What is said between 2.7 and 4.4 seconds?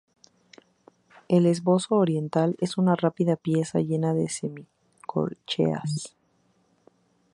una rápida pieza llena de